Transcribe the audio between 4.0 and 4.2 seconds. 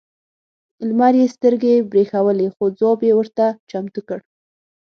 کړ.